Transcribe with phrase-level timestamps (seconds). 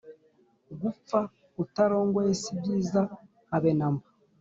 [0.81, 1.19] gupfa
[1.63, 3.01] utarongoye si byiza
[3.51, 4.07] habe namba